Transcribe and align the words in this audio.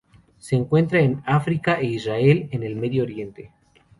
Se 0.39 0.55
encuentra 0.55 0.99
en 1.01 1.21
África 1.27 1.79
e 1.79 1.85
Israel 1.85 2.47
en 2.53 2.63
el 2.63 2.75
Medio 2.75 3.03
Oriente. 3.03 3.51